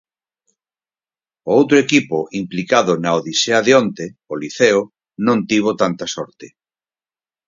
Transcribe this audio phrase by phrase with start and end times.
[1.49, 4.81] O outro equipo implicado na odisea de onte, o Liceo,
[5.25, 6.47] non tivo tanta sorte.